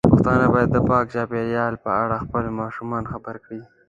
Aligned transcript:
پښتانه 0.11 0.45
بايد 0.53 0.69
د 0.73 0.77
پاک 0.89 1.05
چاپیریال 1.15 1.73
په 1.85 1.89
اړه 2.03 2.15
خپل 2.25 2.43
ماشومان 2.59 3.03
خبر 3.11 3.35
کړي. 3.45 3.61